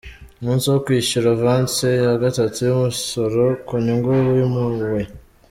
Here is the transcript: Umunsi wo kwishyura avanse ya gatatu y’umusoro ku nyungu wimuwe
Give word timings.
Umunsi 0.41 0.65
wo 0.73 0.79
kwishyura 0.85 1.27
avanse 1.35 1.85
ya 2.03 2.13
gatatu 2.23 2.57
y’umusoro 2.67 3.43
ku 3.65 3.73
nyungu 3.83 4.09
wimuwe 4.33 5.01